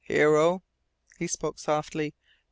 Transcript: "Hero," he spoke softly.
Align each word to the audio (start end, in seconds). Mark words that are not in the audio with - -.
"Hero," 0.05 0.63
he 1.19 1.27
spoke 1.27 1.59
softly. 1.59 2.15